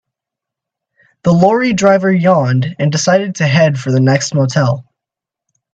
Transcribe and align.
The 1.21 1.31
lorry 1.31 1.73
driver 1.73 2.11
yawned 2.11 2.75
and 2.79 2.91
decided 2.91 3.35
to 3.35 3.45
head 3.45 3.79
for 3.79 3.91
the 3.91 3.99
next 3.99 4.33
motel. 4.33 4.91